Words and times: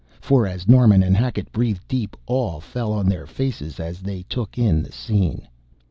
For 0.19 0.47
as 0.47 0.67
Norman 0.67 1.03
and 1.03 1.15
Hackett 1.15 1.51
breathed 1.51 1.87
deep, 1.87 2.17
awe 2.25 2.59
fell 2.59 2.91
on 2.91 3.07
their 3.07 3.27
faces 3.27 3.79
as 3.79 3.99
they 4.01 4.23
took 4.23 4.57
in 4.57 4.81
the 4.81 4.91
scene. 4.91 5.47